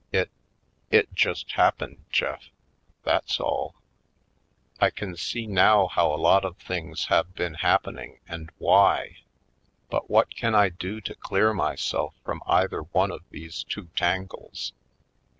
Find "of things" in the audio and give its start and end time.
6.43-7.05